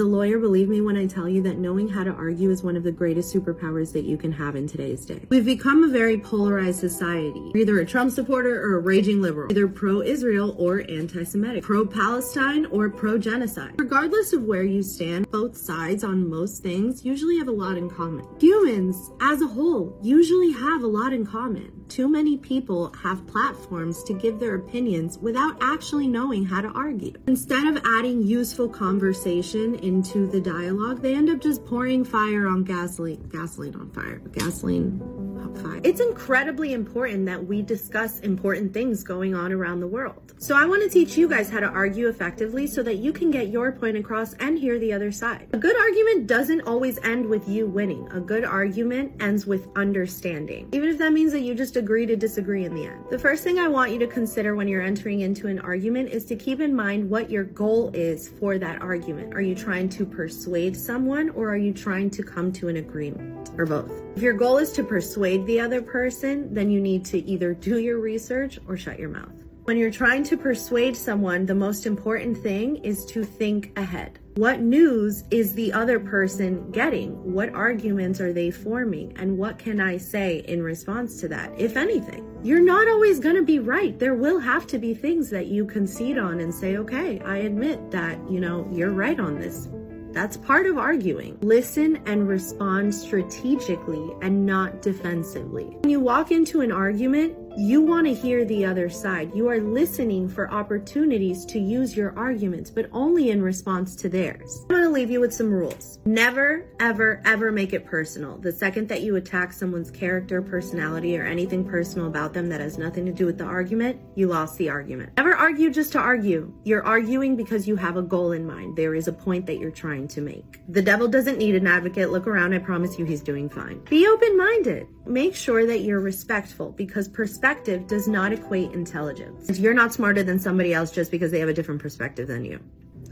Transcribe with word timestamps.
As 0.00 0.06
a 0.06 0.08
lawyer, 0.08 0.38
believe 0.38 0.70
me 0.70 0.80
when 0.80 0.96
I 0.96 1.04
tell 1.04 1.28
you 1.28 1.42
that 1.42 1.58
knowing 1.58 1.86
how 1.86 2.04
to 2.04 2.10
argue 2.10 2.48
is 2.48 2.62
one 2.62 2.74
of 2.74 2.84
the 2.84 2.90
greatest 2.90 3.34
superpowers 3.34 3.92
that 3.92 4.06
you 4.06 4.16
can 4.16 4.32
have 4.32 4.56
in 4.56 4.66
today's 4.66 5.04
day. 5.04 5.26
We've 5.28 5.44
become 5.44 5.84
a 5.84 5.88
very 5.88 6.16
polarized 6.16 6.80
society. 6.80 7.50
You're 7.52 7.64
either 7.64 7.80
a 7.80 7.84
Trump 7.84 8.10
supporter 8.10 8.62
or 8.64 8.76
a 8.76 8.80
raging 8.80 9.20
liberal, 9.20 9.52
either 9.52 9.68
pro-Israel 9.68 10.56
or 10.58 10.86
anti-Semitic, 10.88 11.62
pro-Palestine 11.62 12.64
or 12.64 12.88
pro-genocide. 12.88 13.74
Regardless 13.78 14.32
of 14.32 14.44
where 14.44 14.62
you 14.62 14.82
stand, 14.82 15.30
both 15.30 15.54
sides 15.54 16.02
on 16.02 16.30
most 16.30 16.62
things 16.62 17.04
usually 17.04 17.36
have 17.36 17.48
a 17.48 17.52
lot 17.52 17.76
in 17.76 17.90
common. 17.90 18.26
Humans, 18.40 19.10
as 19.20 19.42
a 19.42 19.48
whole, 19.48 20.00
usually 20.02 20.50
have 20.52 20.82
a 20.82 20.86
lot 20.86 21.12
in 21.12 21.26
common. 21.26 21.79
Too 21.90 22.06
many 22.06 22.36
people 22.36 22.92
have 23.02 23.26
platforms 23.26 24.04
to 24.04 24.12
give 24.12 24.38
their 24.38 24.54
opinions 24.54 25.18
without 25.18 25.56
actually 25.60 26.06
knowing 26.06 26.44
how 26.44 26.60
to 26.60 26.68
argue. 26.68 27.12
Instead 27.26 27.66
of 27.66 27.82
adding 27.84 28.22
useful 28.22 28.68
conversation 28.68 29.74
into 29.74 30.28
the 30.28 30.40
dialogue, 30.40 31.02
they 31.02 31.16
end 31.16 31.28
up 31.28 31.40
just 31.40 31.66
pouring 31.66 32.04
fire 32.04 32.46
on 32.46 32.62
gasoline, 32.62 33.28
gasoline 33.32 33.74
on 33.74 33.90
fire, 33.90 34.20
gasoline 34.30 35.29
on 35.50 35.62
fire. 35.62 35.80
It's 35.84 36.00
incredibly 36.00 36.72
important 36.72 37.26
that 37.26 37.46
we 37.46 37.62
discuss 37.62 38.20
important 38.20 38.72
things 38.72 39.02
going 39.02 39.34
on 39.34 39.52
around 39.52 39.80
the 39.80 39.86
world. 39.86 40.34
So 40.38 40.56
I 40.56 40.64
want 40.64 40.82
to 40.82 40.88
teach 40.88 41.16
you 41.16 41.28
guys 41.28 41.50
how 41.50 41.60
to 41.60 41.66
argue 41.66 42.08
effectively 42.08 42.66
so 42.66 42.82
that 42.82 42.96
you 42.96 43.12
can 43.12 43.30
get 43.30 43.48
your 43.48 43.72
point 43.72 43.96
across 43.96 44.32
and 44.34 44.58
hear 44.58 44.78
the 44.78 44.92
other 44.92 45.12
side. 45.12 45.48
A 45.52 45.58
good 45.58 45.76
argument 45.76 46.26
doesn't 46.26 46.62
always 46.62 46.98
end 46.98 47.26
with 47.26 47.48
you 47.48 47.66
winning. 47.66 48.08
A 48.12 48.20
good 48.20 48.44
argument 48.44 49.20
ends 49.20 49.46
with 49.46 49.68
understanding. 49.76 50.68
Even 50.72 50.88
if 50.88 50.98
that 50.98 51.12
means 51.12 51.32
that 51.32 51.40
you 51.40 51.54
just 51.54 51.76
agree 51.76 52.06
to 52.06 52.16
disagree 52.16 52.64
in 52.64 52.74
the 52.74 52.86
end. 52.86 53.04
The 53.10 53.18
first 53.18 53.44
thing 53.44 53.58
I 53.58 53.68
want 53.68 53.92
you 53.92 53.98
to 53.98 54.06
consider 54.06 54.54
when 54.54 54.68
you're 54.68 54.82
entering 54.82 55.20
into 55.20 55.46
an 55.48 55.58
argument 55.58 56.08
is 56.10 56.24
to 56.26 56.36
keep 56.36 56.60
in 56.60 56.74
mind 56.74 57.08
what 57.08 57.30
your 57.30 57.44
goal 57.44 57.90
is 57.92 58.28
for 58.28 58.58
that 58.58 58.80
argument. 58.80 59.34
Are 59.34 59.42
you 59.42 59.54
trying 59.54 59.88
to 59.90 60.06
persuade 60.06 60.76
someone 60.76 61.30
or 61.30 61.50
are 61.50 61.56
you 61.56 61.72
trying 61.72 62.10
to 62.10 62.22
come 62.22 62.52
to 62.52 62.68
an 62.68 62.76
agreement 62.76 63.39
or 63.56 63.66
both? 63.66 63.90
If 64.16 64.22
your 64.22 64.32
goal 64.32 64.58
is 64.58 64.72
to 64.72 64.84
persuade 64.84 65.46
the 65.46 65.60
other 65.60 65.80
person, 65.80 66.52
then 66.52 66.70
you 66.70 66.80
need 66.80 67.04
to 67.06 67.18
either 67.26 67.54
do 67.54 67.78
your 67.78 67.98
research 67.98 68.58
or 68.66 68.76
shut 68.76 68.98
your 68.98 69.10
mouth. 69.10 69.32
When 69.64 69.76
you're 69.76 69.90
trying 69.90 70.24
to 70.24 70.36
persuade 70.36 70.96
someone, 70.96 71.46
the 71.46 71.54
most 71.54 71.86
important 71.86 72.38
thing 72.38 72.76
is 72.76 73.04
to 73.06 73.22
think 73.22 73.78
ahead. 73.78 74.18
What 74.34 74.60
news 74.60 75.22
is 75.30 75.52
the 75.52 75.72
other 75.72 76.00
person 76.00 76.70
getting? 76.70 77.12
What 77.32 77.54
arguments 77.54 78.20
are 78.20 78.32
they 78.32 78.50
forming? 78.50 79.12
And 79.16 79.38
what 79.38 79.58
can 79.58 79.80
I 79.80 79.96
say 79.98 80.38
in 80.48 80.62
response 80.62 81.20
to 81.20 81.28
that, 81.28 81.52
if 81.56 81.76
anything? 81.76 82.26
You're 82.42 82.64
not 82.64 82.88
always 82.88 83.20
going 83.20 83.36
to 83.36 83.42
be 83.42 83.58
right. 83.58 83.96
There 83.98 84.14
will 84.14 84.38
have 84.38 84.66
to 84.68 84.78
be 84.78 84.94
things 84.94 85.30
that 85.30 85.46
you 85.46 85.66
concede 85.66 86.16
on 86.18 86.40
and 86.40 86.54
say, 86.54 86.76
okay, 86.78 87.20
I 87.20 87.36
admit 87.38 87.90
that, 87.90 88.18
you 88.30 88.40
know, 88.40 88.66
you're 88.72 88.92
right 88.92 89.20
on 89.20 89.38
this. 89.38 89.68
That's 90.12 90.36
part 90.36 90.66
of 90.66 90.76
arguing. 90.76 91.38
Listen 91.40 92.02
and 92.06 92.28
respond 92.28 92.94
strategically 92.94 94.10
and 94.22 94.44
not 94.44 94.82
defensively. 94.82 95.76
When 95.80 95.90
you 95.90 96.00
walk 96.00 96.32
into 96.32 96.60
an 96.60 96.72
argument, 96.72 97.36
you 97.56 97.82
want 97.82 98.06
to 98.06 98.14
hear 98.14 98.44
the 98.44 98.64
other 98.64 98.88
side. 98.88 99.32
You 99.34 99.48
are 99.48 99.60
listening 99.60 100.28
for 100.28 100.50
opportunities 100.52 101.44
to 101.46 101.58
use 101.58 101.96
your 101.96 102.16
arguments, 102.16 102.70
but 102.70 102.88
only 102.92 103.30
in 103.30 103.42
response 103.42 103.96
to 103.96 104.08
theirs. 104.08 104.60
I'm 104.62 104.76
going 104.76 104.84
to 104.84 104.90
leave 104.90 105.10
you 105.10 105.20
with 105.20 105.34
some 105.34 105.50
rules. 105.50 105.98
Never, 106.04 106.70
ever, 106.78 107.20
ever 107.24 107.50
make 107.50 107.72
it 107.72 107.84
personal. 107.84 108.38
The 108.38 108.52
second 108.52 108.88
that 108.88 109.02
you 109.02 109.16
attack 109.16 109.52
someone's 109.52 109.90
character, 109.90 110.40
personality, 110.40 111.18
or 111.18 111.24
anything 111.24 111.64
personal 111.64 112.06
about 112.06 112.32
them 112.32 112.48
that 112.50 112.60
has 112.60 112.78
nothing 112.78 113.04
to 113.06 113.12
do 113.12 113.26
with 113.26 113.38
the 113.38 113.44
argument, 113.44 114.00
you 114.14 114.28
lost 114.28 114.56
the 114.56 114.70
argument. 114.70 115.12
Never 115.16 115.34
argue 115.34 115.70
just 115.70 115.92
to 115.92 115.98
argue. 115.98 116.52
You're 116.64 116.84
arguing 116.84 117.36
because 117.36 117.66
you 117.66 117.74
have 117.76 117.96
a 117.96 118.02
goal 118.02 118.32
in 118.32 118.46
mind. 118.46 118.76
There 118.76 118.94
is 118.94 119.08
a 119.08 119.12
point 119.12 119.46
that 119.46 119.58
you're 119.58 119.70
trying 119.70 120.06
to 120.08 120.20
make. 120.20 120.60
The 120.68 120.82
devil 120.82 121.08
doesn't 121.08 121.38
need 121.38 121.56
an 121.56 121.66
advocate. 121.66 122.10
Look 122.10 122.26
around. 122.28 122.54
I 122.54 122.58
promise 122.58 122.98
you 122.98 123.04
he's 123.04 123.22
doing 123.22 123.48
fine. 123.48 123.80
Be 123.90 124.06
open 124.06 124.36
minded. 124.36 124.86
Make 125.06 125.34
sure 125.34 125.66
that 125.66 125.80
you're 125.80 126.00
respectful 126.00 126.70
because 126.72 127.08
perspective 127.08 127.39
does 127.86 128.06
not 128.06 128.32
equate 128.32 128.72
intelligence. 128.72 129.58
You're 129.58 129.74
not 129.74 129.92
smarter 129.92 130.22
than 130.22 130.38
somebody 130.38 130.74
else 130.74 130.90
just 130.90 131.10
because 131.10 131.30
they 131.30 131.40
have 131.40 131.48
a 131.48 131.54
different 131.54 131.80
perspective 131.80 132.28
than 132.28 132.44
you. 132.44 132.60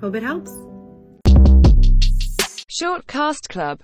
Hope 0.00 0.14
it 0.14 0.22
helps. 0.22 0.52
Short 2.68 3.06
Cast 3.06 3.48
Club 3.48 3.80